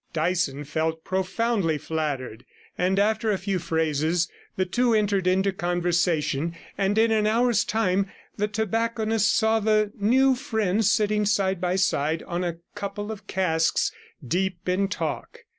Dyson 0.13 0.63
felt 0.63 1.03
profoundly 1.03 1.77
flattered, 1.77 2.43
and 2.75 2.97
after 2.97 3.29
a 3.29 3.37
few 3.37 3.59
phrases 3.59 4.27
the 4.55 4.65
two 4.65 4.95
entered 4.95 5.27
into 5.27 5.51
conversation, 5.53 6.55
and 6.75 6.97
in 6.97 7.11
an 7.11 7.27
hour's 7.27 7.63
time 7.63 8.09
the 8.35 8.47
tobacconist 8.47 9.31
saw 9.31 9.59
the 9.59 9.91
new 9.95 10.33
friends 10.33 10.89
sitting 10.91 11.27
side 11.27 11.61
by 11.61 11.75
side 11.75 12.23
on 12.23 12.43
a 12.43 12.57
couple 12.73 13.11
of 13.11 13.27
casks, 13.27 13.91
deep 14.27 14.67
in 14.67 14.87
talk. 14.87 15.41